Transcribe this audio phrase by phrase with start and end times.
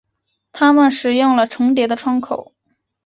[0.51, 2.53] 他们使用了重叠的窗口。